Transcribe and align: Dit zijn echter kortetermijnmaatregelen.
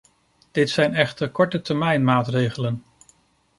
Dit 0.51 0.69
zijn 0.69 0.95
echter 0.95 1.29
kortetermijnmaatregelen. 1.31 2.83